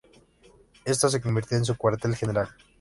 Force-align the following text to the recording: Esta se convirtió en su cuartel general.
Esta 0.83 1.09
se 1.09 1.21
convirtió 1.21 1.59
en 1.59 1.63
su 1.65 1.77
cuartel 1.77 2.15
general. 2.15 2.47